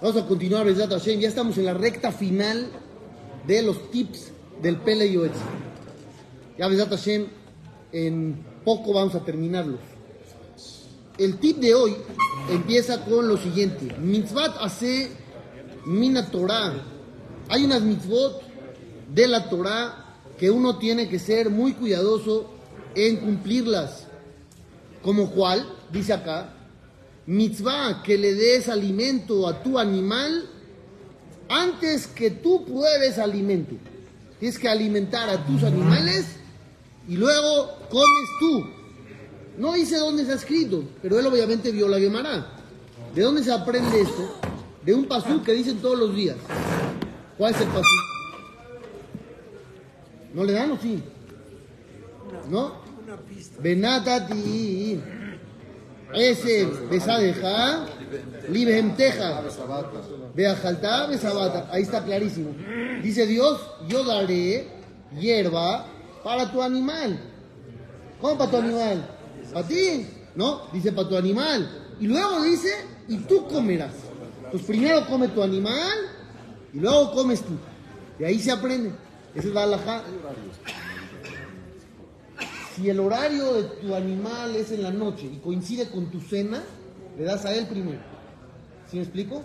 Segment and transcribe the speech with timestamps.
[0.00, 0.66] Vamos a continuar.
[0.68, 2.68] Ya estamos en la recta final
[3.46, 4.30] de los tips
[4.60, 5.38] del Pele Yoetz.
[6.58, 7.26] Ya, Besat Hashem,
[7.92, 9.80] en poco vamos a terminarlos.
[11.16, 11.96] El tip de hoy
[12.50, 15.10] empieza con lo siguiente: Mitzvat hace
[15.86, 16.74] mina Torah.
[17.48, 18.42] Hay unas mitzvot
[19.14, 22.50] de la Torah que uno tiene que ser muy cuidadoso
[22.94, 24.06] en cumplirlas.
[25.02, 26.52] Como cual, dice acá,
[27.26, 30.48] mitzvah que le des alimento a tu animal
[31.48, 33.76] antes que tú pruebes alimento.
[34.38, 36.26] Tienes que alimentar a tus animales
[37.08, 38.66] y luego comes tú.
[39.58, 42.46] No dice dónde está escrito, pero él obviamente vio la Gemara.
[43.14, 44.38] ¿De dónde se aprende esto?
[44.84, 46.36] De un pasú que dicen todos los días.
[47.38, 47.88] ¿Cuál es el pasú?
[50.34, 51.02] ¿No le dan o sí?
[52.50, 52.74] ¿No?
[53.60, 55.00] Benatati.
[56.14, 57.86] Ese besadeja,
[58.48, 59.42] libemteja,
[60.34, 61.68] beajalta, besabata.
[61.72, 62.50] Ahí está clarísimo.
[63.02, 64.68] Dice Dios, yo daré
[65.18, 65.86] hierba
[66.22, 67.18] para tu animal.
[68.20, 69.08] ¿Cómo para tu animal?
[69.52, 70.06] ¿Para ti?
[70.34, 71.68] No, dice para tu animal.
[72.00, 72.72] Y luego dice,
[73.08, 73.92] y tú comerás.
[74.50, 75.98] Pues primero come tu animal
[76.72, 77.54] y luego comes tú.
[78.18, 78.92] Y ahí se aprende.
[79.34, 80.02] Esa es la.
[82.76, 86.62] Si el horario de tu animal es en la noche y coincide con tu cena,
[87.18, 88.00] le das a él primero.
[88.90, 89.42] ¿Sí me explico?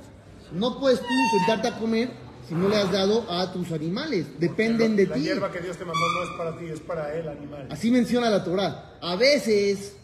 [0.54, 1.06] No puedes tú
[1.38, 2.10] sentarte a comer
[2.48, 4.26] si no le has dado a tus animales.
[4.38, 5.22] Dependen de La ti.
[5.22, 7.68] hierba que Dios te mandó no es para ti, es para el animal.
[7.70, 8.98] Así menciona la Torah.
[9.02, 9.96] A veces,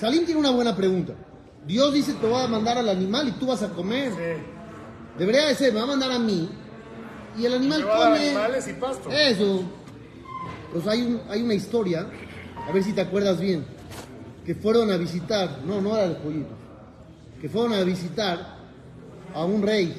[0.00, 1.14] Salim tiene una buena pregunta.
[1.66, 4.10] Dios dice te voy a mandar al animal y tú vas a comer.
[4.12, 4.42] Sí.
[5.18, 6.48] Debería de ser, me va a mandar a mí
[7.38, 8.26] y el animal dar come.
[8.28, 9.08] animales y pasto.
[9.10, 9.62] Eso.
[10.72, 12.10] Pues hay, un- hay una historia,
[12.66, 13.64] a ver si te acuerdas bien,
[14.44, 16.56] que fueron a visitar, no, no era de pollitos,
[17.40, 18.58] que fueron a visitar
[19.34, 19.94] a un rey.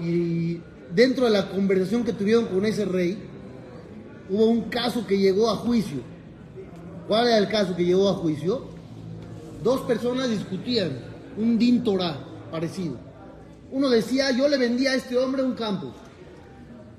[0.00, 0.60] Y
[0.94, 3.18] dentro de la conversación que tuvieron con ese rey,
[4.28, 5.98] hubo un caso que llegó a juicio.
[7.06, 8.66] ¿Cuál era el caso que llegó a juicio?
[9.62, 10.90] Dos personas discutían
[11.36, 11.84] un din
[12.50, 12.96] parecido.
[13.70, 15.92] Uno decía, yo le vendí a este hombre un campo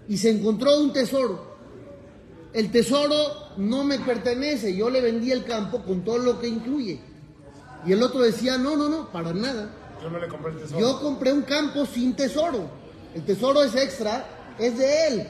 [0.08, 1.57] y se encontró un tesoro.
[2.58, 3.14] El tesoro
[3.58, 7.00] no me pertenece, yo le vendí el campo con todo lo que incluye.
[7.86, 9.70] Y el otro decía, no, no, no, para nada.
[10.02, 10.80] Yo no le compré el tesoro.
[10.80, 12.68] Yo compré un campo sin tesoro.
[13.14, 15.28] El tesoro es extra, es de él.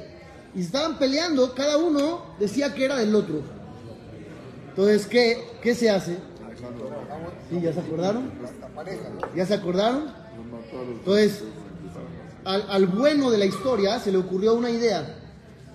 [0.56, 3.42] Y estaban peleando, cada uno decía que era del otro.
[4.70, 6.20] Entonces, ¿qué, qué se hace?
[7.50, 8.32] ¿Sí, ¿Ya se acordaron?
[9.36, 10.14] ¿Ya se acordaron?
[11.00, 11.44] Entonces,
[12.46, 15.17] al, al bueno de la historia se le ocurrió una idea.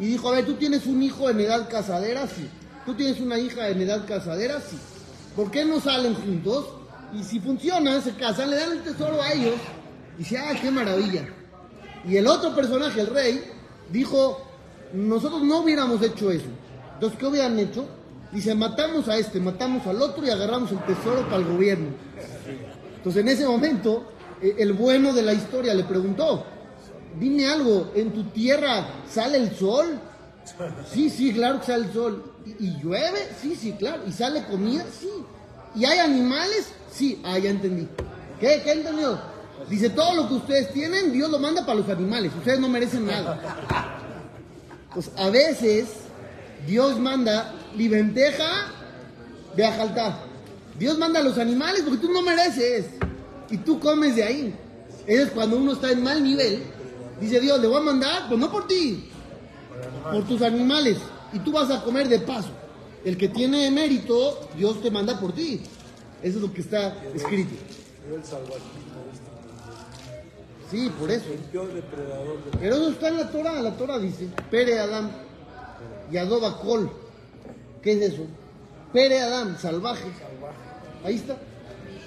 [0.03, 2.49] Y dijo, a ver, tú tienes un hijo en edad casadera, sí.
[2.85, 4.77] Tú tienes una hija en edad casadera, sí.
[5.37, 6.67] ¿Por qué no salen juntos?
[7.15, 9.55] Y si funciona, se casan, le dan el tesoro a ellos.
[10.17, 11.29] Y dice, ah, qué maravilla.
[12.05, 13.45] Y el otro personaje, el rey,
[13.93, 14.45] dijo,
[14.93, 16.49] nosotros no hubiéramos hecho eso.
[16.95, 17.87] Entonces, ¿qué hubieran hecho?
[18.33, 21.91] Dice, matamos a este, matamos al otro y agarramos el tesoro para el gobierno.
[22.97, 24.11] Entonces, en ese momento,
[24.43, 26.45] eh, el bueno de la historia le preguntó,
[27.19, 30.01] dime algo, ¿en tu tierra sale el sol?
[30.93, 32.33] Sí, sí, claro que sale el sol.
[32.59, 33.29] ¿Y, llueve?
[33.41, 34.03] Sí, sí, claro.
[34.07, 34.85] ¿Y sale comida?
[34.99, 35.11] Sí.
[35.75, 36.69] ¿Y hay animales?
[36.91, 37.21] Sí.
[37.25, 37.89] Ah, ya entendí.
[38.41, 38.61] ¿Qué?
[38.65, 39.19] ¿Qué entendió?
[39.69, 42.33] Dice, todo lo que ustedes tienen, Dios lo manda para los animales.
[42.37, 43.41] Ustedes no merecen nada.
[44.93, 45.89] Pues a veces
[46.67, 48.67] Dios manda libenteja
[49.57, 50.19] de ajaltá.
[50.79, 52.87] Dios manda a los animales porque tú no mereces.
[53.51, 54.55] Y tú comes de ahí.
[55.07, 56.63] Es cuando uno está en mal nivel.
[57.21, 59.09] Dice Dios, le voy a mandar, pues no por ti,
[60.11, 60.99] por tus animales.
[61.33, 62.51] Y tú vas a comer de paso.
[63.05, 65.61] El que tiene mérito, Dios te manda por ti.
[66.23, 67.55] Eso es lo que está escrito.
[70.71, 71.27] Sí, por eso.
[72.61, 73.61] Pero eso está en la Torah.
[73.61, 75.11] La Torah dice, Pere Adam
[76.11, 76.91] y Adoba Col.
[77.83, 78.23] ¿Qué es eso?
[78.93, 80.09] Pere Adam, salvaje.
[81.05, 81.37] Ahí está.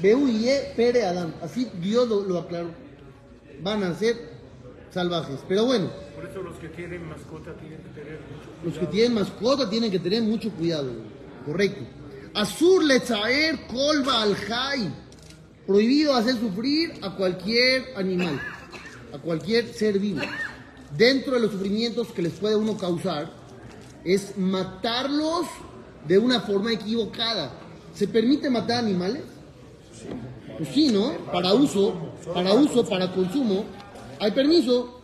[0.01, 1.33] Beuye Pere Adam.
[1.41, 2.69] Así Dios lo, lo aclaró.
[3.61, 4.34] Van a ser
[4.95, 5.41] salvajes.
[5.47, 8.91] Pero bueno, Por eso los que tienen mascota tienen que tener mucho los que cuidado.
[8.91, 10.91] tienen mascota tienen que tener mucho cuidado.
[11.45, 11.83] Correcto.
[12.33, 14.93] Azur le traer colba al jai.
[15.67, 18.39] Prohibido hacer sufrir a cualquier animal,
[19.13, 20.21] a cualquier ser vivo.
[20.95, 23.31] Dentro de los sufrimientos que les puede uno causar
[24.03, 25.47] es matarlos
[26.07, 27.51] de una forma equivocada.
[27.93, 29.23] ¿Se permite matar animales?
[30.57, 31.13] Pues sí, ¿no?
[31.33, 31.95] Para uso,
[32.33, 33.65] para uso, para consumo,
[34.25, 35.01] hay permiso.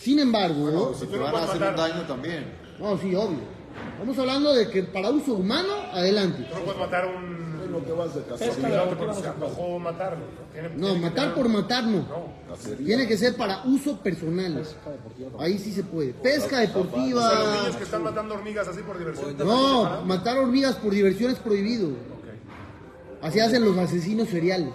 [0.00, 2.52] Sin embargo, Si te van a hacer un daño también.
[2.78, 3.38] no, sí, obvio.
[3.92, 6.46] Estamos hablando de que para uso humano, adelante.
[6.50, 8.48] Tú no puedes matar un, lo que vas de cazar.
[8.88, 10.24] no, porque se antojó matarlo.
[10.76, 12.04] No, matar por matar no.
[12.48, 12.86] Cacería.
[12.86, 14.62] Tiene que ser para uso personal.
[15.38, 16.12] Ahí sí se puede.
[16.12, 17.56] Pesca O sea, los deportiva.
[17.62, 19.36] niños que están matando hormigas así por diversión.
[19.38, 21.90] No, matar hormigas por diversión es prohibido.
[23.22, 24.68] Así hacen los asesinos seriales.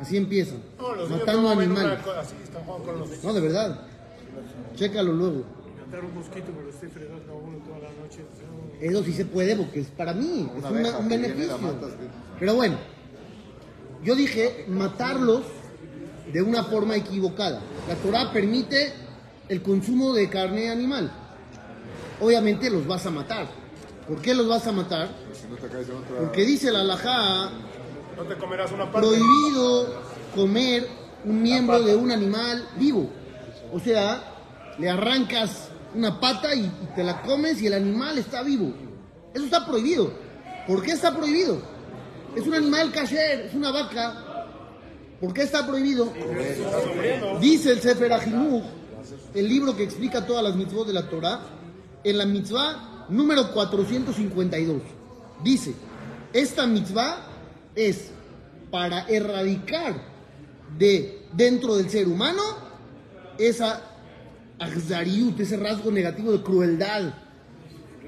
[0.00, 0.62] Así empiezan.
[0.78, 2.04] No, los niños Matando no ven una animales.
[2.04, 3.80] cosa así, están jugando con los No, de verdad.
[4.76, 5.44] Chécalo luego.
[5.86, 8.20] Matar un mosquito que lo esté fregando a uno toda la noche.
[8.20, 8.58] no.
[8.80, 11.58] Eso sí se puede porque es para mí, es Una un, beneficio.
[12.38, 12.76] Pero bueno,
[14.04, 15.42] yo dije matarlos
[16.32, 17.60] de una forma equivocada.
[17.88, 18.92] La Torah permite
[19.48, 21.10] el consumo de carne animal.
[22.20, 23.48] Obviamente los vas a matar.
[24.06, 25.08] ¿Por qué los vas a matar?
[25.32, 26.18] Si no te caes en otra.
[26.18, 27.50] Porque dice la halajá,
[28.18, 29.06] No te comerás una parte.
[29.06, 29.94] prohibido
[30.34, 30.88] comer
[31.24, 33.08] un miembro de un animal vivo.
[33.72, 34.22] O sea,
[34.76, 38.72] le arrancas una pata y, y te la comes y el animal está vivo.
[39.32, 40.12] Eso está prohibido.
[40.66, 41.62] ¿Por qué está prohibido?
[42.34, 44.24] Es un animal kasher, es una vaca.
[45.20, 46.12] ¿Por qué está prohibido?
[47.40, 48.64] Dice el Sefer Ahinuch,
[49.34, 51.40] el libro que explica todas las mitzvot de la Torah,
[52.02, 54.82] en la mitzvah número 452.
[55.42, 55.74] Dice,
[56.32, 57.27] esta mitzvah
[57.78, 58.10] es
[58.70, 59.94] para erradicar
[60.78, 62.42] de dentro del ser humano
[63.38, 63.82] esa
[64.60, 67.14] ese rasgo negativo de crueldad.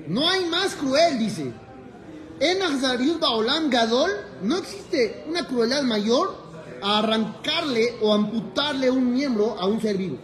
[0.09, 1.53] No hay más cruel, dice.
[2.41, 4.11] En Agzariut Baolam Gadol
[4.43, 6.35] no existe una crueldad mayor
[6.83, 10.19] a arrancarle o amputarle un miembro a un ser vivo.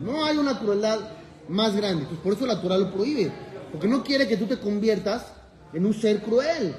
[0.00, 1.00] No hay una crueldad
[1.48, 2.06] más grande.
[2.06, 3.32] Pues por eso la Torah lo prohíbe.
[3.72, 5.24] Porque no quiere que tú te conviertas
[5.72, 6.74] en un ser cruel.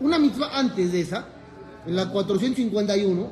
[0.00, 1.26] Una mitzvah antes de esa,
[1.86, 3.30] en la 451,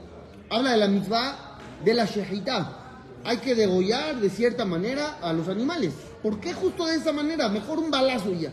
[0.51, 2.79] habla de la mitzvah de la shehita.
[3.25, 5.93] Hay que degollar de cierta manera a los animales.
[6.23, 7.49] ¿Por qué justo de esa manera?
[7.49, 8.53] Mejor un balazo ya.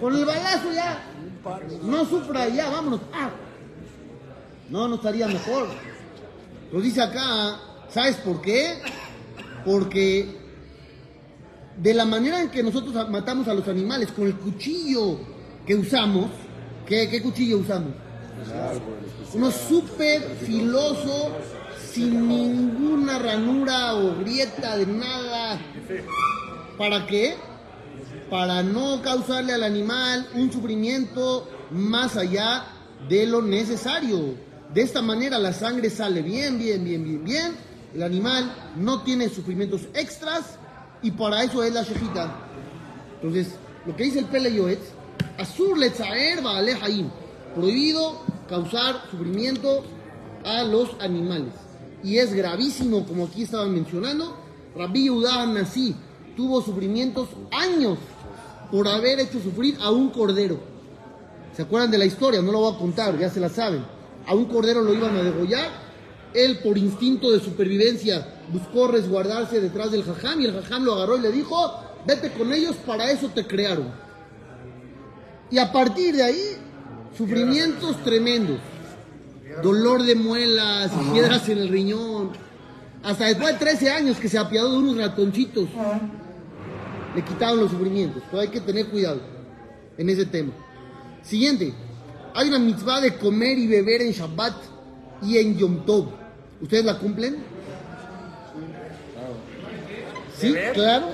[0.00, 1.02] Con el balazo ya.
[1.82, 3.00] No sufra ya, vámonos.
[3.12, 3.30] Ah.
[4.70, 5.68] No, no estaría mejor.
[6.72, 7.58] Lo dice acá,
[7.88, 8.78] ¿sabes por qué?
[9.64, 10.40] Porque
[11.76, 15.18] de la manera en que nosotros matamos a los animales, con el cuchillo
[15.66, 16.30] que usamos,
[16.86, 17.92] ¿qué, cuchillo usamos?
[19.34, 21.30] Uno súper filoso,
[21.92, 25.60] sin ninguna ranura o grieta de nada.
[26.76, 27.34] ¿Para qué?
[28.30, 32.64] Para no causarle al animal un sufrimiento más allá
[33.08, 34.34] de lo necesario.
[34.72, 37.56] De esta manera la sangre sale bien, bien, bien, bien, bien.
[37.94, 40.58] El animal no tiene sufrimientos extras
[41.02, 42.34] y para eso es la shejita.
[43.16, 43.54] Entonces,
[43.86, 44.50] lo que dice el Pele
[45.38, 47.08] Azur letzaer baale haim.
[47.54, 49.84] Prohibido causar sufrimiento
[50.44, 51.52] a los animales.
[52.02, 54.36] Y es gravísimo, como aquí estaban mencionando.
[54.76, 55.94] Rabbi Yehuda Nasi
[56.36, 57.98] tuvo sufrimientos años
[58.70, 60.58] por haber hecho sufrir a un cordero.
[61.54, 62.40] ¿Se acuerdan de la historia?
[62.40, 63.84] No lo voy a contar, ya se la saben.
[64.26, 65.68] A un cordero lo iban a degollar.
[66.32, 71.18] Él, por instinto de supervivencia, buscó resguardarse detrás del jajam y el jajam lo agarró
[71.18, 71.74] y le dijo:
[72.06, 73.92] Vete con ellos, para eso te crearon.
[75.52, 76.56] Y a partir de ahí,
[77.16, 78.58] sufrimientos tremendos.
[79.62, 82.30] Dolor de muelas, piedras en el riñón.
[83.02, 85.68] Hasta después de 13 años que se apiadó de unos ratoncitos,
[87.14, 88.22] le quitaron los sufrimientos.
[88.30, 89.20] Pero hay que tener cuidado
[89.98, 90.52] en ese tema.
[91.22, 91.74] Siguiente,
[92.34, 94.54] hay una mitzvah de comer y beber en Shabbat
[95.20, 96.06] y en Yom Tov.
[96.62, 97.36] ¿Ustedes la cumplen?
[100.38, 101.08] Sí, claro.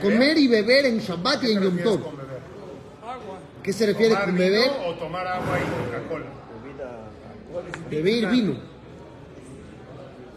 [0.00, 2.17] Comer y beber en Shabbat y ¿Qué en Yom Tov.
[3.68, 4.70] ¿Qué se refiere ¿Tomar con vino beber?
[4.86, 6.24] o tomar agua y Coca-Cola?
[7.90, 8.54] Beber vino.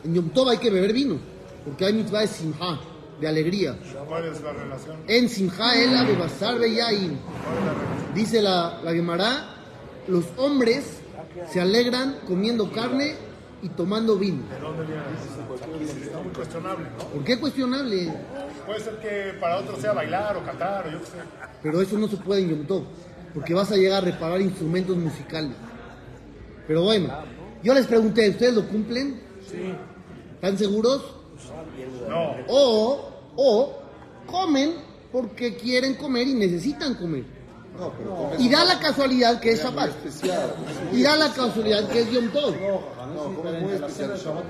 [0.04, 1.18] En Yom Tov hay que beber vino,
[1.64, 2.82] porque hay mitzvah de simha,
[3.22, 3.78] de alegría.
[4.06, 4.98] ¿Cuál es la relación?
[5.08, 7.18] En simha el abebasar beyain.
[8.14, 9.56] Dice la, la Gemara,
[10.10, 11.00] los hombres
[11.50, 13.16] se alegran comiendo carne
[13.62, 14.44] y tomando vino.
[14.50, 16.04] ¿De dónde viene eso?
[16.04, 17.06] Está muy cuestionable, ¿no?
[17.06, 18.14] ¿Por qué cuestionable?
[18.66, 21.18] Puede ser que para otros sea bailar o cantar o yo qué sé.
[21.64, 22.84] Pero eso no se puede en Yom Tov,
[23.34, 25.52] porque vas a llegar a reparar instrumentos musicales.
[26.68, 27.10] Pero bueno,
[27.64, 29.22] yo les pregunté, ¿ustedes lo cumplen?
[29.50, 29.74] Sí.
[30.36, 31.02] ¿Están seguros?
[32.08, 32.36] No.
[32.48, 33.78] O, o
[34.26, 34.74] comen
[35.12, 37.24] porque quieren comer y necesitan comer.
[37.78, 39.90] No, pero Y da la casualidad que es Shabbat.
[39.90, 40.54] especial.
[40.92, 42.54] Y da la casualidad que es Yom Tov.
[42.56, 44.18] No, comes muy especial.
[44.18, 44.44] Shabbat.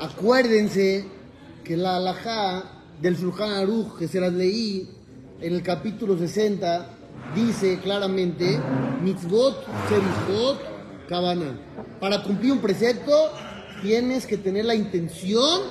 [0.00, 1.04] Acuérdense
[1.62, 2.64] que la alajá
[3.00, 4.88] del Shulchan Aruch, que se las leí
[5.40, 6.93] en el capítulo 60,
[7.34, 8.58] dice claramente,
[9.02, 10.58] mitzvot, serishot,
[11.08, 11.58] kabana.
[12.00, 13.12] Para cumplir un precepto,
[13.82, 15.62] tienes que tener la intención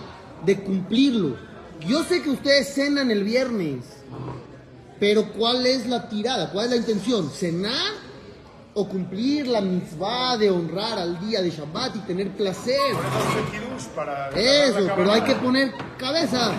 [0.45, 1.37] de cumplirlo.
[1.87, 3.85] Yo sé que ustedes cenan el viernes,
[4.99, 6.51] pero ¿cuál es la tirada?
[6.51, 7.29] ¿Cuál es la intención?
[7.29, 8.13] ¿Cenar
[8.75, 12.75] o cumplir la mitzvah de honrar al día de Shabbat y tener placer.
[14.35, 15.25] Eso pero hay cabana.
[15.25, 16.53] que poner cabeza.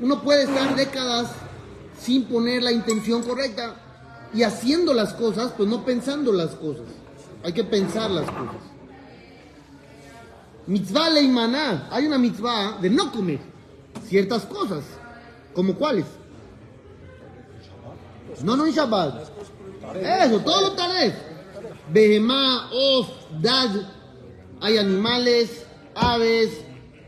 [0.00, 1.30] Uno puede estar décadas
[1.98, 3.74] sin poner la intención correcta
[4.34, 6.86] y haciendo las cosas, pues no pensando las cosas.
[7.42, 8.62] Hay que pensar las cosas.
[10.66, 11.88] Mitzvah leimaná.
[11.90, 13.40] Hay una mitzvah de no comer
[14.06, 14.84] ciertas cosas.
[15.54, 16.04] ¿Como cuáles?
[18.42, 19.28] No, no en Shabbat.
[19.96, 21.14] Eso, todo lo taref.
[21.92, 23.08] Behemá, of,
[23.40, 23.70] dad.
[24.60, 26.50] Hay animales, aves,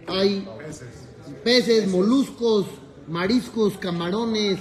[0.07, 0.49] hay
[1.45, 2.67] peces, moluscos,
[3.07, 4.59] mariscos, camarones,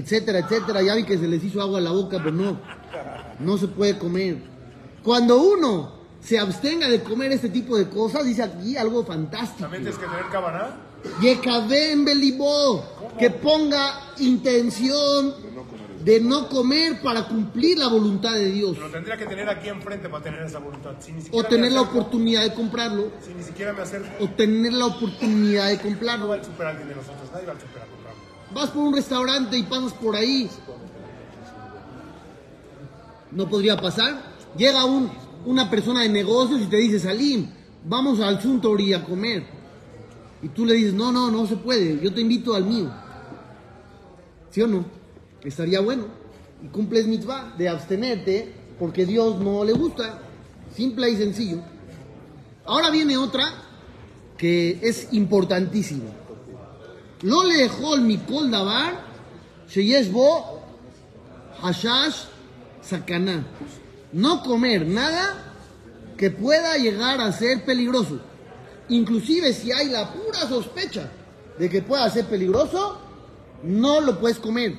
[0.00, 0.82] etcétera, etcétera.
[0.82, 2.58] Ya vi que se les hizo agua a la boca, pero no,
[3.38, 4.38] no se puede comer.
[5.02, 9.62] Cuando uno se abstenga de comer este tipo de cosas, dice aquí algo fantástico.
[9.62, 10.76] También tienes que tener cabana.
[11.22, 12.84] Yekabem belibó,
[13.18, 15.34] que ponga intención
[16.04, 18.78] de no comer para cumplir la voluntad de Dios.
[18.78, 20.92] Lo tendría que tener aquí enfrente para tener esa voluntad.
[21.00, 24.72] Si ni O tener la oportunidad de comprarlo, Si ni siquiera me acerco, o tener
[24.72, 26.28] la oportunidad de no comprarlo.
[26.28, 27.30] va al super alguien de nosotros.
[27.32, 27.99] Nadie va a comprarlo.
[28.54, 30.50] Vas por un restaurante y pasas por ahí.
[33.30, 34.22] No podría pasar.
[34.56, 35.10] Llega un,
[35.46, 37.48] una persona de negocios y te dice, Salim,
[37.84, 39.44] vamos al Suntory a comer.
[40.42, 42.90] Y tú le dices, no, no, no se puede, yo te invito al mío.
[44.50, 44.84] ¿Sí o no?
[45.44, 46.04] Estaría bueno.
[46.64, 50.18] Y cumples mitzvah de abstenerte porque Dios no le gusta.
[50.74, 51.58] Simple y sencillo.
[52.64, 53.44] Ahora viene otra
[54.36, 56.10] que es importantísima.
[57.23, 58.89] לא לאכול מכל דבר
[59.67, 60.59] שיש בו
[61.61, 62.25] חשש
[62.83, 63.41] סכנה.
[64.13, 65.25] No comer nada
[66.17, 68.19] que pueda llegar a ser peligroso.
[68.87, 71.11] Inclusive si hay la pura sospecha
[71.59, 72.97] de que pueda ser peligroso,
[73.63, 74.71] no lo puedes comer.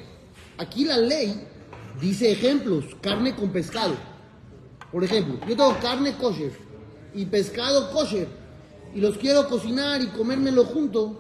[0.58, 1.46] Aquí la ley
[2.00, 3.96] dice ejemplos, carne con pescado.
[4.92, 6.52] Por ejemplo, yo tengo carne kosher
[7.12, 8.28] y pescado kosher
[8.93, 11.19] y los quiero cocinar y comérmelo junto.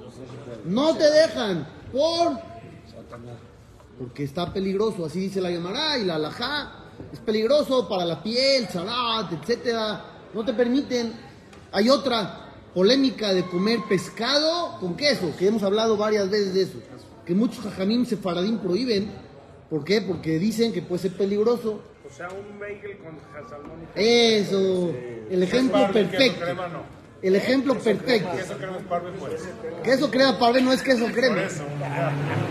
[0.65, 2.51] No te dejan por
[4.01, 6.71] porque está peligroso, así dice la Yamará y la Alajá.
[7.13, 10.03] Es peligroso para la piel, salat, etcétera.
[10.33, 11.13] No te permiten.
[11.71, 16.79] Hay otra polémica de comer pescado con queso, que hemos hablado varias veces de eso.
[17.25, 19.11] Que muchos jajamim sefaradín prohíben.
[19.69, 20.01] ¿Por qué?
[20.01, 21.81] Porque dicen que puede ser peligroso.
[22.09, 24.91] O sea, un bagel con salmón Eso,
[25.29, 26.43] el ejemplo perfecto.
[27.21, 28.31] El ejemplo perfecto.
[28.35, 29.49] Queso crema es parve, pues.
[29.83, 31.43] Queso crema parve no es queso crema.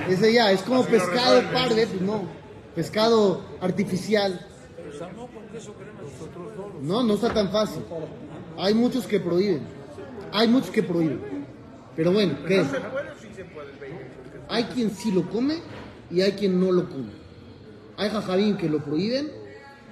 [0.09, 2.23] Ese ya, es como pescado parve, pues no.
[2.75, 4.47] Pescado artificial.
[6.81, 7.83] No, no está tan fácil.
[8.59, 9.63] Hay muchos que prohíben.
[10.33, 11.21] Hay muchos que prohíben.
[11.97, 12.67] Pero bueno, ¿qué es?
[14.49, 15.59] Hay quien sí lo come
[16.11, 17.13] y hay quien no lo come.
[17.97, 19.31] Hay jajabín que lo prohíben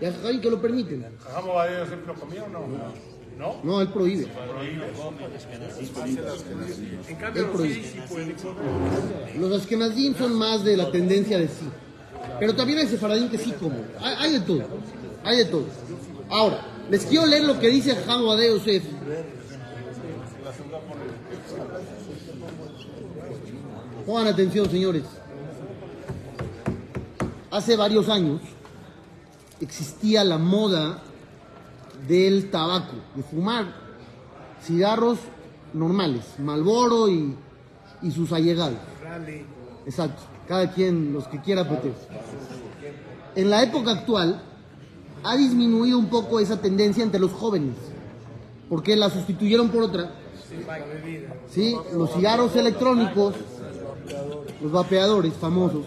[0.01, 1.05] y hay jajabín que lo permiten.
[1.25, 3.08] ¿Jajamo va a siempre lo comía o no?
[3.39, 3.61] ¿No?
[3.63, 4.27] No, él prohíbe.
[7.09, 7.85] En cambio, Él los prohíbe.
[9.39, 11.69] Los askenazim son más de la tendencia de sí.
[12.41, 13.87] Pero también hay sefaradín que sí comen.
[14.01, 14.65] Hay, hay de todo.
[15.25, 15.67] Hay de todo.
[16.29, 18.83] Ahora, les quiero leer lo que dice Jamo de Yosef.
[24.05, 25.05] Pongan atención, señores.
[27.53, 28.41] Hace varios años
[29.61, 31.03] existía la moda
[32.09, 33.67] del tabaco, de fumar
[34.63, 35.19] cigarros
[35.73, 37.37] normales, Malboro y,
[38.03, 38.79] y sus allegados.
[39.87, 41.93] Exacto, cada quien los que quiera meter.
[43.37, 44.43] En la época actual
[45.23, 47.77] ha disminuido un poco esa tendencia entre los jóvenes,
[48.69, 50.13] porque la sustituyeron por otra.
[51.51, 51.77] ¿sí?
[51.95, 53.35] Los cigarros electrónicos,
[54.63, 55.85] los vapeadores famosos.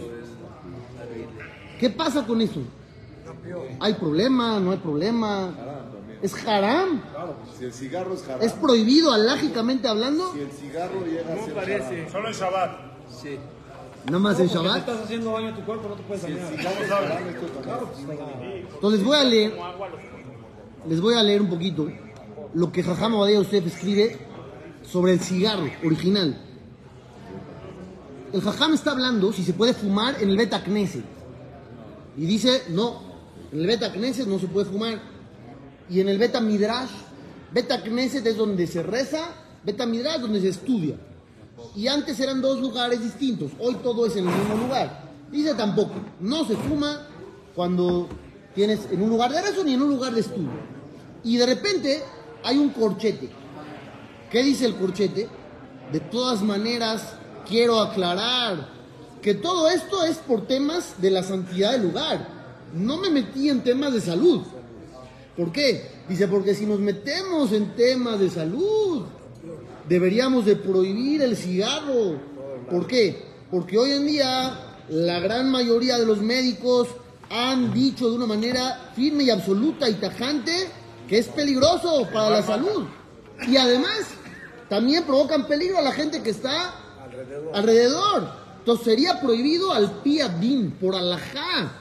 [1.79, 2.61] ¿Qué pasa con eso?
[3.79, 4.59] ¿Hay problema?
[4.59, 5.49] ¿No hay problema?
[6.21, 7.01] ¿Es haram?
[7.11, 10.31] Claro, si el cigarro es haram, ¿Es prohibido alágicamente hablando?
[10.33, 12.09] si el cigarro llega a No ser parece.
[12.11, 12.71] Solo en Shabbat.
[14.05, 14.77] Nada más en Shabbat.
[14.79, 16.47] estás haciendo daño a tu cuerpo, no te puedes dañar.
[16.47, 18.67] cigarro es haram, esto también.
[18.73, 19.53] Entonces les voy a leer,
[20.87, 21.87] les voy a leer un poquito
[22.53, 24.17] lo que Jajam Obadiah Yosef escribe
[24.83, 26.37] sobre el cigarro original.
[28.33, 31.03] El Jajam está hablando si se puede fumar en el Beta Knesset.
[32.17, 33.01] Y dice, no,
[33.51, 35.01] en el Beta Knesset no se puede fumar.
[35.91, 36.89] Y en el Beta Midrash,
[37.53, 39.25] Beta Knesset es donde se reza,
[39.65, 40.95] Beta Midrash donde se estudia.
[41.75, 45.11] Y antes eran dos lugares distintos, hoy todo es en el mismo lugar.
[45.29, 47.07] Dice tampoco, no se fuma
[47.53, 48.07] cuando
[48.55, 50.49] tienes en un lugar de rezo ni en un lugar de estudio.
[51.25, 52.01] Y de repente
[52.41, 53.29] hay un corchete.
[54.31, 55.27] ¿Qué dice el corchete?
[55.91, 58.69] De todas maneras, quiero aclarar
[59.21, 62.29] que todo esto es por temas de la santidad del lugar.
[62.73, 64.41] No me metí en temas de salud.
[65.35, 65.89] ¿Por qué?
[66.09, 69.05] Dice, porque si nos metemos en temas de salud,
[69.87, 72.19] deberíamos de prohibir el cigarro.
[72.69, 73.23] ¿Por qué?
[73.49, 76.89] Porque hoy en día la gran mayoría de los médicos
[77.29, 80.51] han dicho de una manera firme y absoluta y tajante
[81.07, 82.85] que es peligroso para la salud.
[83.47, 84.07] Y además,
[84.69, 86.75] también provocan peligro a la gente que está
[87.53, 88.29] alrededor.
[88.59, 91.73] Entonces sería prohibido al piadín, por alajá.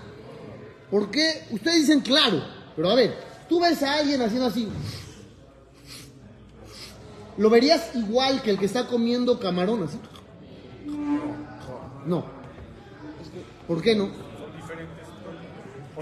[0.90, 2.42] Porque ustedes dicen claro,
[2.74, 4.68] pero a ver, tú ves a alguien haciendo así.
[7.36, 9.98] ¿Lo verías igual que el que está comiendo camarón así?
[12.06, 12.24] No.
[13.66, 14.08] ¿Por qué no?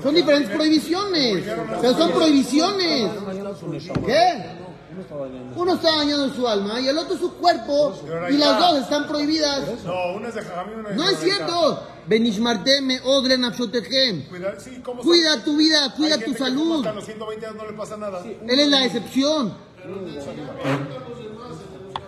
[0.02, 1.45] Son diferentes prohibiciones.
[1.81, 3.11] Pero son prohibiciones.
[4.05, 4.67] ¿Qué?
[5.57, 7.95] Uno está dañando su alma y el otro su cuerpo
[8.31, 9.85] y las dos están prohibidas.
[9.85, 11.83] No, una es de Jajamín, una es de No es cierto.
[12.07, 13.43] Benishmarteme, odren
[14.59, 16.78] sí, ¿cómo Cuida tu vida, cuida tu que salud.
[16.78, 18.23] Hasta los 120 años no le pasa nada.
[18.25, 19.55] Él es la excepción.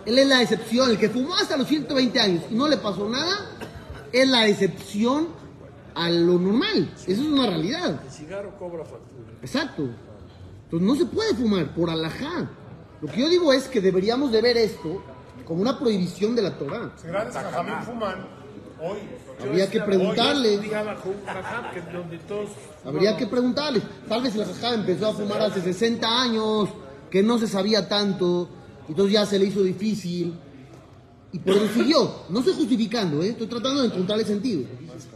[0.05, 0.89] Él es la excepción.
[0.89, 3.51] El que fumó hasta los 120 años y no le pasó nada,
[4.11, 5.27] es la excepción
[5.93, 6.91] a lo normal.
[6.95, 8.01] Eso es una realidad.
[8.03, 9.33] El cigarro cobra factura.
[9.41, 9.89] Exacto.
[10.63, 12.49] Entonces no se puede fumar por alajá.
[13.01, 15.03] Lo que yo digo es que deberíamos de ver esto
[15.45, 16.91] como una prohibición de la Torah.
[17.03, 18.27] Grandes Jajamín fuman
[18.79, 18.99] hoy.
[19.41, 20.59] Habría que preguntarle.
[22.85, 23.81] Habría que preguntarle.
[24.07, 26.69] Tal vez el jajá empezó a fumar hace 60 años,
[27.09, 28.47] que no se sabía tanto,
[28.87, 30.39] entonces ya se le hizo difícil.
[31.31, 32.13] Y por eso siguió.
[32.29, 33.29] No estoy justificando, ¿eh?
[33.29, 34.63] estoy tratando de encontrarle sentido.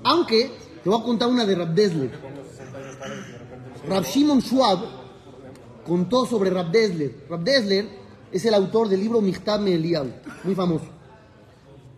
[0.03, 0.51] Aunque
[0.83, 2.11] te voy a contar una de Rab Desler.
[3.87, 5.04] Rab Shimon Schwab
[5.85, 7.25] contó sobre Rab Desler.
[7.29, 7.87] Rab Desler
[8.31, 10.11] es el autor del libro Michtab Me'eliyahu,
[10.43, 10.85] muy famoso.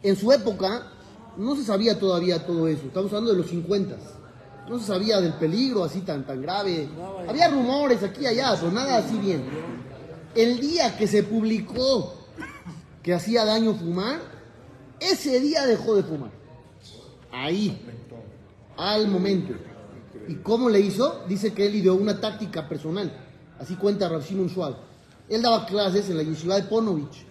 [0.04, 0.92] En su época
[1.38, 2.86] no se sabía todavía todo eso.
[2.86, 3.98] Estamos hablando de los 50.
[4.70, 6.90] No se sabía del peligro así tan, tan grave.
[7.28, 9.44] Había rumores aquí y allá, pero nada así bien.
[10.36, 12.14] El día que se publicó
[13.02, 14.20] que hacía daño fumar,
[15.00, 16.32] ese día dejó de fumar.
[17.32, 17.82] Ahí,
[18.76, 19.54] al momento.
[20.28, 21.24] ¿Y cómo le hizo?
[21.28, 23.27] Dice que él ideó una táctica personal.
[23.60, 24.50] Así cuenta Rav Shimon.
[25.30, 27.26] Él daba clases en la yeshiva de Ponovich.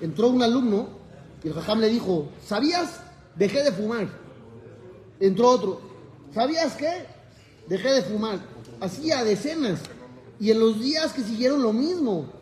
[0.00, 0.88] Entró un alumno
[1.44, 3.00] y el jajam le dijo, ¿sabías?
[3.36, 4.08] Dejé de fumar.
[5.20, 5.80] Entró otro,
[6.34, 7.04] ¿sabías qué?
[7.68, 8.40] Dejé de fumar.
[8.80, 9.80] Hacía decenas.
[10.38, 12.32] Y en los días que siguieron lo mismo.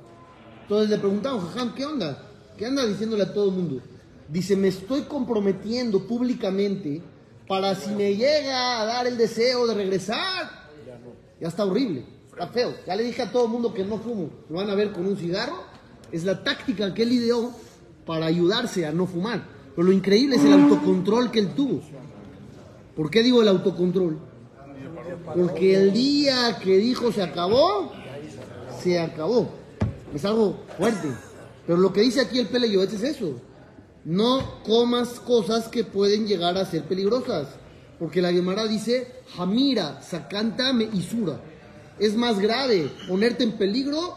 [0.63, 2.23] Entonces le preguntamos, jajam, ¿qué onda?
[2.57, 3.83] ¿Qué anda diciéndole a todo el mundo?
[4.29, 7.03] Dice, me estoy comprometiendo públicamente
[7.47, 10.69] para si me llega a dar el deseo de regresar.
[11.41, 12.05] Ya está horrible,
[12.39, 12.75] está feo.
[12.87, 14.31] Ya le dije a todo el mundo que no fumo.
[14.49, 15.65] Lo van a ver con un cigarro.
[16.13, 17.53] Es la táctica que él ideó
[18.07, 19.45] para ayudarse a no fumar.
[19.75, 21.81] Pero lo increíble es el autocontrol que él tuvo.
[22.97, 24.19] ¿Por qué digo el autocontrol?
[25.35, 27.93] Porque el día que dijo se acabó,
[28.83, 29.51] se acabó.
[30.15, 31.09] Es algo fuerte.
[31.67, 33.41] Pero lo que dice aquí el Pele Yoetz es eso.
[34.05, 37.49] No comas cosas que pueden llegar a ser peligrosas.
[37.99, 41.41] Porque la Gemara dice, Hamira, Sakantame Isura.
[41.99, 44.17] Es más grave ponerte en peligro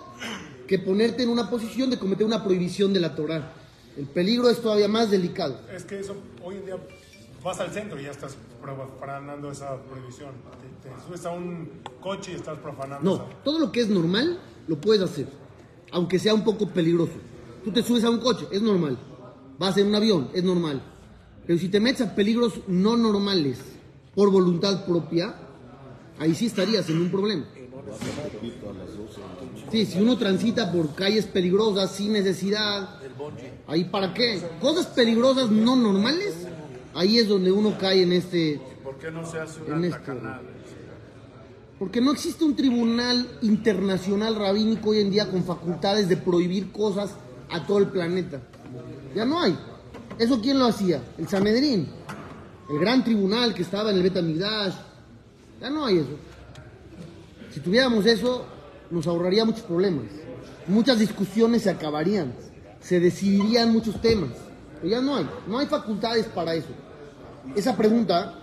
[0.67, 3.54] que ponerte en una posición de cometer una prohibición de la Torah.
[3.98, 5.60] El peligro es todavía más delicado.
[5.74, 6.78] Es que eso hoy en día
[7.44, 10.30] vas al centro y ya estás profanando esa prohibición.
[10.84, 13.44] Te, te subes a un coche y estás profanando No, esa.
[13.44, 15.28] todo lo que es normal lo puedes hacer,
[15.91, 17.13] aunque sea un poco peligroso.
[17.63, 18.98] Tú te subes a un coche, es normal.
[19.60, 20.82] Vas en un avión, es normal.
[21.46, 23.58] Pero si te metes a peligros no normales
[24.15, 25.36] por voluntad propia,
[26.17, 27.46] ahí sí estarías en un problema.
[29.72, 32.89] Sí, si uno transita por calles peligrosas sin necesidad,
[33.67, 34.41] ahí para qué?
[34.60, 36.36] Cosas peligrosas no normales,
[36.94, 40.41] ahí es donde uno cae en este ¿Por qué no se hace En una?
[41.80, 47.15] Porque no existe un tribunal internacional rabínico hoy en día con facultades de prohibir cosas
[47.50, 48.39] a todo el planeta.
[49.15, 49.58] Ya no hay.
[50.20, 51.02] ¿Eso quién lo hacía?
[51.17, 51.88] El Sanedrín.
[52.70, 54.76] El gran tribunal que estaba en el Betamigdash.
[55.60, 56.31] Ya no hay eso.
[57.52, 58.46] Si tuviéramos eso,
[58.90, 60.06] nos ahorraría muchos problemas.
[60.68, 62.34] Muchas discusiones se acabarían.
[62.80, 64.32] Se decidirían muchos temas.
[64.76, 65.30] Pero ya no hay.
[65.48, 66.70] No hay facultades para eso.
[67.56, 68.36] Esa pregunta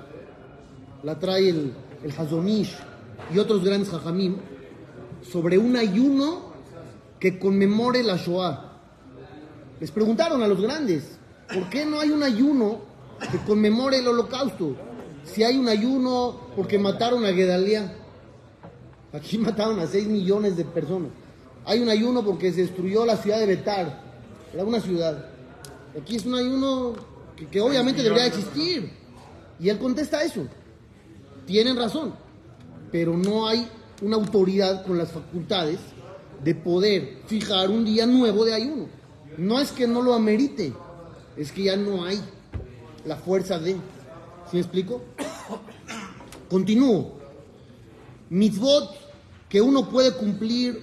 [1.03, 2.77] la trae el, el Hazonish
[3.35, 4.37] y otros grandes hajamim
[5.23, 6.53] sobre un ayuno
[7.19, 8.73] que conmemore la Shoah.
[9.81, 11.19] Les preguntaron a los grandes,
[11.53, 12.81] ¿por qué no hay un ayuno
[13.31, 14.77] que conmemore el holocausto?
[15.25, 17.95] Si hay un ayuno porque mataron a Gedalía,
[19.13, 21.11] aquí mataron a 6 millones de personas.
[21.65, 24.03] Hay un ayuno porque se destruyó la ciudad de Betar,
[24.53, 25.27] era una ciudad.
[26.01, 26.95] Aquí es un ayuno
[27.37, 28.91] que, que obviamente debería existir.
[29.61, 30.47] Y él contesta eso.
[31.47, 32.15] Tienen razón,
[32.93, 33.69] pero no hay
[34.03, 35.79] una autoridad con las facultades
[36.43, 38.87] de poder fijar un día nuevo de ayuno.
[39.37, 40.73] No es que no lo amerite,
[41.37, 42.21] es que ya no hay
[43.05, 43.73] la fuerza de.
[43.73, 45.03] ¿Sí me explico?
[46.51, 47.18] Continúo.
[48.31, 48.91] Mitzvot
[49.49, 50.83] que uno puede cumplir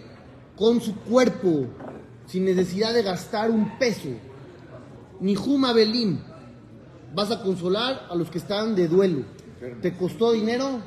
[0.55, 1.67] con su cuerpo
[2.27, 4.09] sin necesidad de gastar un peso.
[5.19, 6.19] Nihuma Belim.
[7.13, 9.23] Vas a consolar a los que están de duelo.
[9.81, 10.79] ¿Te costó dinero?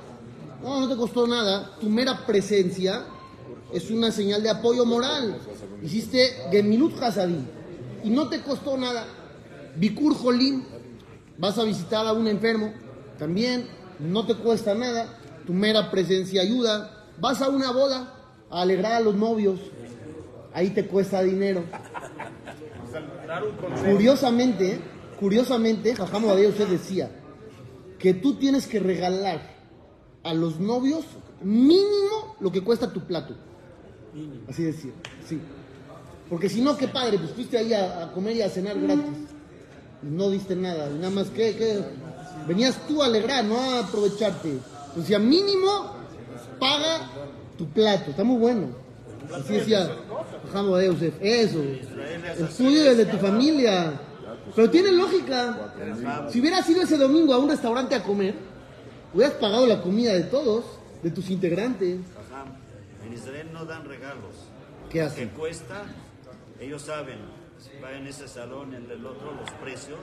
[0.63, 1.77] No, no te costó nada.
[1.81, 3.05] Tu mera presencia
[3.73, 5.39] es una señal de apoyo moral.
[5.83, 7.45] Hiciste Gemilut Hasadim
[8.05, 9.07] y no te costó nada.
[9.77, 10.65] Bikur Jolim,
[11.39, 12.73] vas a visitar a un enfermo,
[13.19, 13.67] también
[13.99, 15.19] no te cuesta nada.
[15.49, 17.07] Tu mera presencia ayuda.
[17.19, 18.13] Vas a una boda
[18.51, 19.59] a alegrar a los novios,
[20.53, 21.65] ahí te cuesta dinero.
[23.83, 24.79] Curiosamente,
[25.19, 27.11] curiosamente, Jajam usted decía
[27.99, 29.41] que tú tienes que regalar
[30.23, 31.07] a los novios
[31.43, 33.35] mínimo lo que cuesta tu plato.
[34.51, 34.93] Así decía,
[35.27, 35.41] sí.
[36.29, 39.17] Porque si no, qué padre, pues fuiste ahí a, a comer y a cenar gratis.
[40.03, 41.81] Y no diste nada, y nada más que, que
[42.47, 44.59] venías tú a alegrar, no a aprovecharte.
[44.99, 45.95] O sea, mínimo
[46.59, 47.11] paga
[47.57, 48.69] tu plato, está muy bueno.
[49.35, 49.91] Así decía
[50.55, 51.63] Yosef, eso.
[52.39, 54.01] Estudio desde tu familia.
[54.55, 55.75] Pero tiene lógica.
[56.31, 58.35] Si hubieras ido ese domingo a un restaurante a comer,
[59.13, 60.65] hubieras pagado la comida de todos,
[61.03, 61.99] de tus integrantes.
[63.07, 64.35] En Israel no dan regalos.
[64.89, 65.29] ¿Qué Que hacen?
[65.31, 65.85] cuesta,
[66.61, 67.19] ellos saben,
[67.83, 69.99] va en ese salón, el otro, los precios,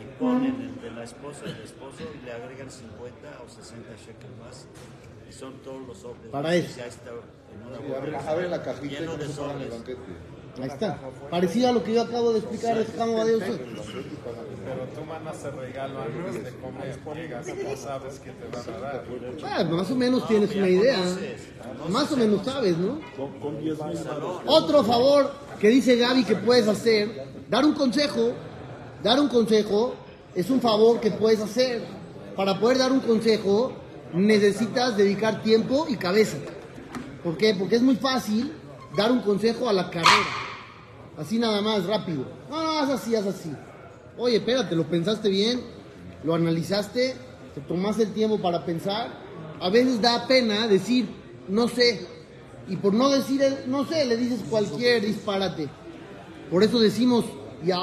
[0.00, 3.90] y ponen el de la esposa y el esposo y le agregan 50 o 60
[3.96, 4.66] shekels más.
[5.28, 6.30] Y son todos los sobres.
[6.30, 6.78] Para eso.
[6.78, 9.72] Ya está en una Y abre, la cajita y lleno no de sobres.
[10.60, 10.98] Ahí está.
[11.30, 13.60] Parecido a lo que yo acabo de explicar de Jajam Badeo Yosef.
[14.64, 18.80] Pero tú mandas el regalo antes de comer, llegas, no sabes qué te van a
[18.80, 19.04] dar.
[19.44, 20.98] Ah, más o menos tienes una idea.
[21.88, 23.00] Más o menos sabes, ¿no?
[24.46, 28.32] Otro favor que dice Gaby que puedes hacer, dar un consejo,
[29.02, 29.94] dar un consejo
[30.34, 31.82] es un favor que puedes hacer.
[32.36, 33.72] Para poder dar un consejo
[34.14, 36.36] necesitas dedicar tiempo y cabeza.
[37.22, 37.54] ¿Por qué?
[37.54, 38.52] Porque es muy fácil
[38.96, 40.42] dar un consejo a la carrera.
[41.16, 42.26] Así nada más, rápido.
[42.50, 43.52] No, no, haz así, haz así.
[44.18, 45.60] Oye, espérate, lo pensaste bien,
[46.24, 47.14] lo analizaste,
[47.54, 49.10] te tomaste el tiempo para pensar.
[49.60, 51.08] A veces da pena decir,
[51.48, 52.06] no sé.
[52.68, 55.68] Y por no decir, no sé, le dices cualquier disparate.
[56.50, 57.24] Por eso decimos,
[57.64, 57.78] ya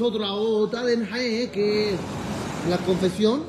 [0.00, 3.44] otra otra que en la confesión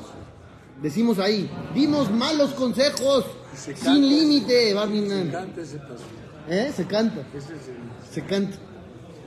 [0.82, 3.24] decimos ahí, dimos malos consejos
[3.56, 5.32] sin límite, Barminan.
[6.48, 6.72] ¿Eh?
[6.74, 7.22] Se canta.
[8.12, 8.56] Se canta.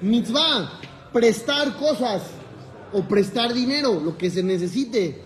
[0.01, 0.79] Mitzvah,
[1.11, 2.23] prestar cosas
[2.93, 5.21] o prestar dinero, lo que se necesite.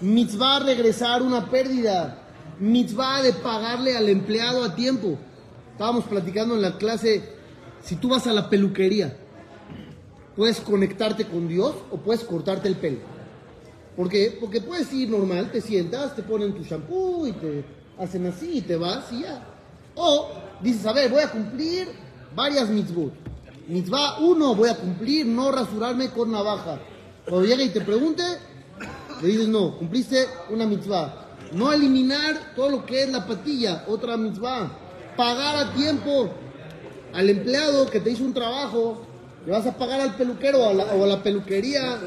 [0.00, 2.18] Mitzvah, regresar una pérdida.
[2.58, 5.18] Mitzvah de pagarle al empleado a tiempo.
[5.72, 7.22] Estábamos platicando en la clase,
[7.82, 9.16] si tú vas a la peluquería,
[10.36, 12.98] puedes conectarte con Dios o puedes cortarte el pelo.
[13.96, 14.36] ¿Por qué?
[14.40, 17.64] Porque puedes ir normal, te sientas, te ponen tu shampoo y te
[17.98, 19.46] hacen así y te vas y ya.
[19.94, 20.28] O
[20.62, 21.88] dices, a ver, voy a cumplir
[22.34, 23.12] varias mitzvot.
[23.68, 26.80] Mitzvah uno, voy a cumplir, no rasurarme con navaja.
[27.28, 28.22] Cuando llegue y te pregunte,
[29.20, 31.28] le dices, no, cumpliste una mitzvah.
[31.52, 34.70] No eliminar todo lo que es la patilla, otra mitzvah.
[35.16, 36.30] Pagar a tiempo
[37.12, 39.02] al empleado que te hizo un trabajo.
[39.44, 41.98] Le vas a pagar al peluquero o a la, o a la peluquería.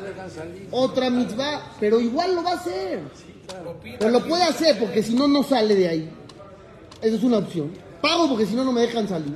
[0.72, 3.02] Otra mitzvah, pero igual lo va a hacer.
[4.00, 6.10] Pero lo puede hacer porque si no, no sale de ahí.
[7.02, 7.72] Esa es una opción.
[8.02, 9.36] Pago porque si no, no me dejan salir.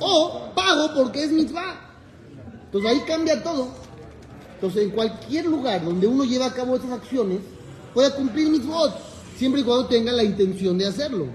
[0.00, 1.88] O pago porque es mitzvah.
[2.64, 3.68] Entonces ahí cambia todo.
[4.54, 7.38] Entonces en cualquier lugar donde uno lleva a cabo estas acciones,
[7.94, 8.94] puede cumplir mitzvot,
[9.36, 11.26] siempre y cuando tenga la intención de hacerlo.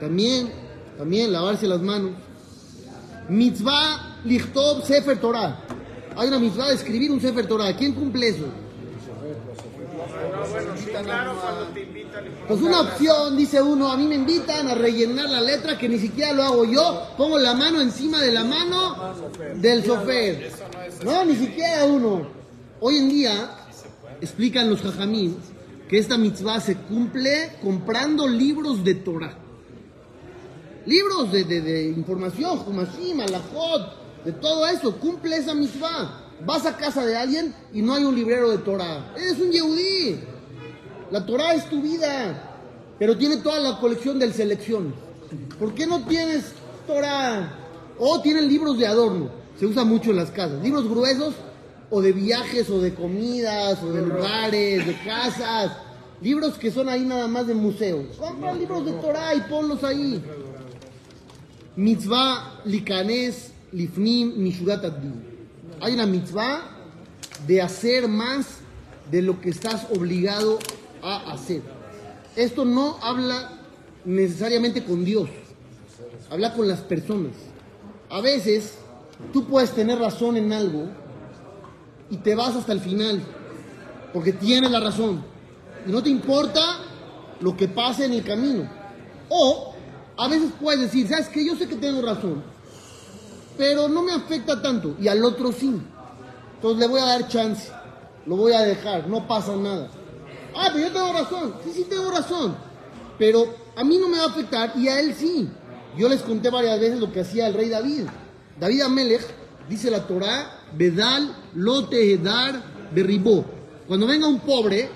[0.00, 0.50] También,
[0.96, 2.12] también lavarse las manos.
[3.28, 5.60] Mitzvah lichtov sefer Torah.
[6.16, 7.76] Hay una mitzvah de escribir un sefer Torah.
[7.76, 8.46] ¿Quién cumple eso?
[12.48, 15.98] Pues una opción, dice uno, a mí me invitan a rellenar la letra que ni
[15.98, 18.96] siquiera lo hago yo, pongo la mano encima de la mano
[19.56, 20.52] del chofer.
[21.04, 22.26] No, ni siquiera uno.
[22.80, 23.50] Hoy en día,
[24.20, 25.36] explican los jajamín,
[25.88, 29.45] que esta mitzvah se cumple comprando libros de Torah.
[30.86, 36.22] Libros de, de- de información, Humashim, Alajot, de todo eso, cumple esa mitzvah.
[36.44, 39.12] Vas a casa de alguien y no hay un librero de Torah.
[39.16, 40.20] Eres un yehudí.
[41.10, 42.58] La Torah es tu vida,
[42.98, 44.94] pero tiene toda la colección del selección.
[45.58, 46.52] ¿Por qué no tienes
[46.86, 47.52] Torah?
[47.98, 50.62] O tienen libros de adorno, se usa mucho en las casas.
[50.62, 51.34] Libros gruesos
[51.90, 55.72] o de viajes o de comidas o de lugares, de casas.
[56.20, 58.04] libros que son ahí nada más de museo.
[58.18, 60.22] Compra libros de Torah y ponlos ahí.
[61.76, 64.82] Mitzvah likanes lifnim mishurat.
[65.80, 66.62] Hay una mitzvah
[67.46, 68.46] de hacer más
[69.10, 70.58] de lo que estás obligado
[71.02, 71.60] a hacer.
[72.34, 73.52] Esto no habla
[74.06, 75.28] necesariamente con Dios,
[76.30, 77.32] habla con las personas.
[78.08, 78.78] A veces
[79.32, 80.88] tú puedes tener razón en algo
[82.10, 83.20] y te vas hasta el final,
[84.14, 85.22] porque tienes la razón.
[85.86, 86.78] Y no te importa
[87.40, 88.66] lo que pase en el camino.
[89.28, 89.75] O
[90.16, 91.44] a veces puedes decir, ¿sabes qué?
[91.44, 92.42] Yo sé que tengo razón,
[93.56, 94.96] pero no me afecta tanto.
[95.00, 95.74] Y al otro sí.
[96.54, 97.70] Entonces le voy a dar chance.
[98.26, 99.88] Lo voy a dejar, no pasa nada.
[100.54, 101.54] Ah, pero yo tengo razón.
[101.64, 102.56] Sí, sí tengo razón.
[103.18, 105.48] Pero a mí no me va a afectar y a él sí.
[105.96, 108.06] Yo les conté varias veces lo que hacía el rey David.
[108.58, 109.22] David Amelech,
[109.68, 113.44] dice la Torah, Bedal, Lote, Edar, Berribó.
[113.86, 114.88] Cuando venga un pobre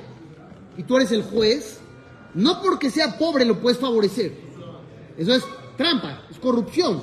[0.76, 1.78] y tú eres el juez,
[2.34, 4.49] no porque sea pobre lo puedes favorecer.
[5.20, 5.44] Eso es
[5.76, 7.02] trampa, es corrupción.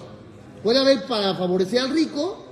[0.63, 2.45] Puede haber para favorecer al rico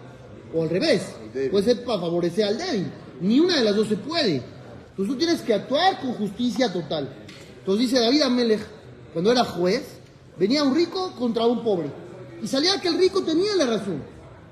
[0.54, 1.16] o al revés.
[1.50, 2.92] Puede ser para favorecer al débil.
[3.20, 4.44] Ni una de las dos se puede.
[4.90, 7.10] Entonces tú tienes que actuar con justicia total.
[7.58, 8.62] Entonces dice David Amelech,
[9.12, 9.98] cuando era juez,
[10.38, 11.90] venía un rico contra un pobre.
[12.44, 14.04] Y salía que el rico tenía la razón.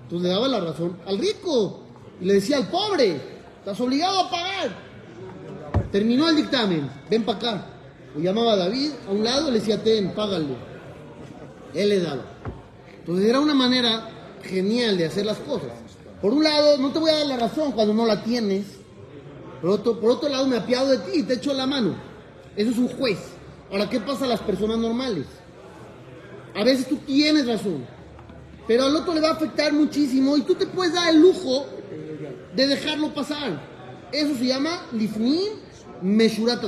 [0.06, 1.84] Entonces le daba la razón al rico.
[2.20, 3.22] Y le decía al pobre,
[3.60, 4.76] estás obligado a pagar.
[5.92, 7.66] Terminó el dictamen, ven para acá.
[8.16, 10.73] Lo llamaba a David a un lado, le decía, ten, págale.
[11.74, 12.24] Él le daba.
[13.00, 14.10] Entonces era una manera
[14.44, 15.72] genial de hacer las cosas.
[16.22, 18.66] Por un lado, no te voy a dar la razón cuando no la tienes.
[19.62, 21.96] Por otro, por otro lado, me apiado de ti y te echo la mano.
[22.56, 23.20] Eso es un juez.
[23.72, 25.26] Ahora, ¿qué pasa a las personas normales?
[26.56, 27.86] A veces tú tienes razón,
[28.68, 31.66] pero al otro le va a afectar muchísimo y tú te puedes dar el lujo
[32.56, 33.60] de dejarlo pasar.
[34.12, 35.54] Eso se llama lifnim
[36.02, 36.64] meshurat.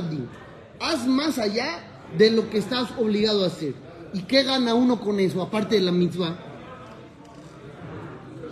[0.80, 1.84] Haz más allá
[2.18, 3.74] de lo que estás obligado a hacer.
[4.12, 6.36] ¿Y qué gana uno con eso, aparte de la mitzvah?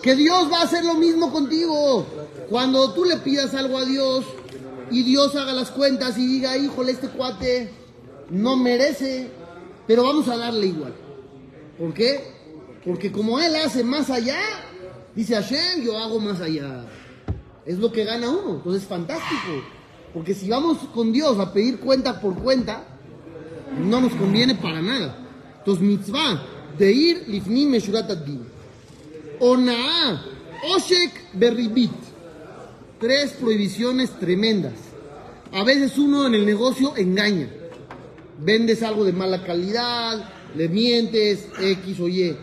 [0.03, 2.07] Que Dios va a hacer lo mismo contigo.
[2.51, 4.25] Cuando tú le pidas algo a Dios
[4.91, 7.71] y Dios haga las cuentas y diga, híjole, este cuate
[8.29, 9.31] no merece,
[9.87, 10.95] pero vamos a darle igual.
[11.79, 12.21] ¿Por qué?
[12.85, 14.39] Porque como Él hace más allá,
[15.15, 16.85] dice Hashem, yo hago más allá.
[17.65, 18.57] Es lo que gana uno.
[18.57, 19.63] Entonces es fantástico.
[20.13, 22.85] Porque si vamos con Dios a pedir cuenta por cuenta,
[23.79, 25.24] no nos conviene para nada.
[25.65, 26.43] Entonces, mitzvah
[26.77, 28.45] de ir lifnim meshurat ad-din.
[29.41, 30.23] Onaa,
[30.77, 31.91] Oshek berribit.
[33.01, 34.75] Tres prohibiciones tremendas.
[35.53, 37.49] A veces uno en el negocio engaña.
[38.39, 42.37] Vendes algo de mala calidad, le mientes, X o Y.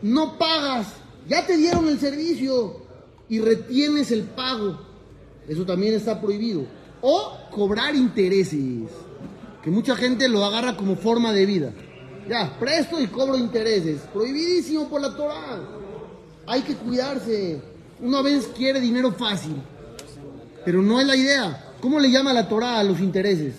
[0.00, 0.86] No pagas,
[1.28, 2.82] ya te dieron el servicio
[3.28, 4.78] y retienes el pago.
[5.46, 6.66] Eso también está prohibido.
[7.02, 8.88] O cobrar intereses,
[9.62, 11.74] que mucha gente lo agarra como forma de vida.
[12.28, 14.00] Ya, presto y cobro intereses.
[14.12, 15.60] Prohibidísimo por la Torah.
[16.46, 17.60] Hay que cuidarse.
[18.00, 19.54] Uno a veces quiere dinero fácil,
[20.64, 21.74] pero no es la idea.
[21.80, 23.54] ¿Cómo le llama la Torah a los intereses?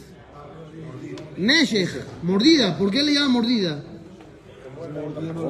[1.37, 1.89] Neshech,
[2.23, 2.77] mordida.
[2.77, 3.83] ¿Por qué le llama mordida?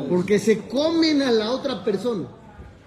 [0.10, 2.28] Porque se comen a la otra persona.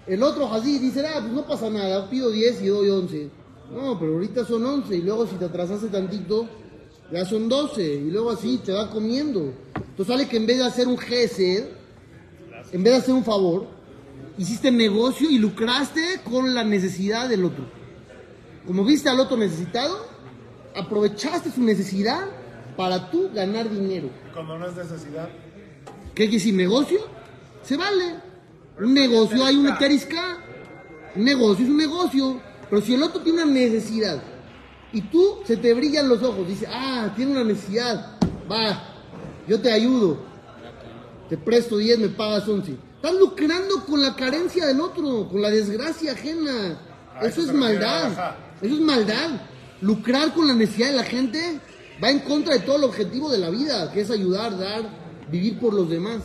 [0.07, 3.29] El otro así dice, ah, pues no pasa nada, pido 10 y doy 11.
[3.71, 6.47] No, pero ahorita son 11 y luego si te atrasaste tantito,
[7.11, 9.53] ya son 12 y luego así te va comiendo.
[9.99, 11.65] Entonces sale que en vez de hacer un gesed,
[12.71, 13.67] en vez de hacer un favor,
[14.37, 17.65] hiciste negocio y lucraste con la necesidad del otro.
[18.65, 20.07] Como viste al otro necesitado,
[20.73, 22.29] aprovechaste su necesidad
[22.77, 24.09] para tú ganar dinero.
[24.33, 25.27] Cuando no es necesidad,
[26.15, 27.01] ¿Qué quiere decir negocio?
[27.63, 28.21] Se vale.
[28.79, 30.37] Un negocio, hay una terisca.
[31.13, 32.41] Un negocio es un negocio.
[32.69, 34.23] Pero si el otro tiene una necesidad
[34.93, 38.17] y tú se te brillan los ojos, dice, ah, tiene una necesidad,
[38.49, 38.98] va,
[39.49, 40.17] yo te ayudo.
[41.27, 42.75] Te presto 10, me pagas 11.
[42.95, 46.79] Estás lucrando con la carencia del otro, con la desgracia ajena.
[47.15, 48.35] A Eso eso es maldad.
[48.61, 49.41] Eso es maldad.
[49.81, 51.59] Lucrar con la necesidad de la gente
[52.03, 54.83] va en contra de todo el objetivo de la vida, que es ayudar, dar,
[55.31, 56.21] vivir por los demás.